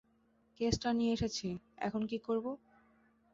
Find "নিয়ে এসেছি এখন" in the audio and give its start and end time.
0.93-2.01